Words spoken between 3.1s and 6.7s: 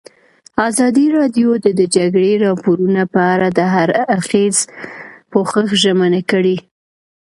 په اړه د هر اړخیز پوښښ ژمنه کړې.